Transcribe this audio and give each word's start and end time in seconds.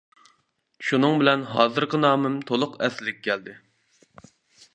شۇنىڭ 0.87 1.19
بىلەن 1.23 1.43
ھازىرقى 1.57 2.01
نامىم 2.07 2.39
تۇلۇق 2.49 2.81
ئەسلىگە 2.87 3.23
كەلدى. 3.29 3.59